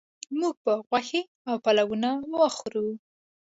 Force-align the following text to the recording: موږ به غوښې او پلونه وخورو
موږ 0.39 0.55
به 0.65 0.73
غوښې 0.87 1.21
او 1.49 1.55
پلونه 1.63 2.09
وخورو 2.39 2.85